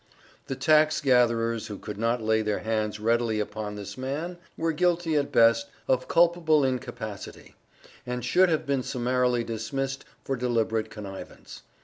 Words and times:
The 0.47 0.55
tax 0.55 0.99
gatherers 0.99 1.67
who 1.67 1.77
could 1.77 1.99
not 1.99 2.23
lay 2.23 2.41
their 2.41 2.57
hands 2.57 2.99
readily 2.99 3.39
upon 3.39 3.75
this 3.75 3.99
man 3.99 4.39
were 4.57 4.71
guilty, 4.73 5.15
at 5.15 5.31
best, 5.31 5.67
of 5.87 6.07
culpable 6.07 6.65
in 6.65 6.79
capacity; 6.79 7.53
and 8.03 8.25
should 8.25 8.49
have 8.49 8.65
been 8.65 8.81
summarily 8.81 9.43
dismissed 9.43 10.03
for 10.25 10.35
deliberate 10.35 10.89
connivance. 10.89 11.61